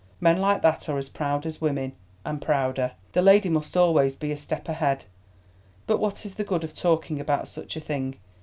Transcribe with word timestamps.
Men 0.19 0.39
like 0.41 0.63
that 0.63 0.89
are 0.89 0.97
as 0.97 1.09
proud 1.09 1.45
as 1.45 1.61
women, 1.61 1.91
and 2.25 2.41
prouder; 2.41 2.93
the 3.11 3.21
lady 3.21 3.49
must 3.49 3.77
always 3.77 4.15
be 4.15 4.31
a 4.31 4.35
step 4.35 4.67
ahead. 4.67 5.05
But 5.85 5.99
what 5.99 6.25
is 6.25 6.33
the 6.33 6.43
good 6.43 6.63
of 6.63 6.73
talking 6.73 7.19
about 7.21 7.47
such 7.47 7.75
a 7.75 7.79
thing? 7.79 8.15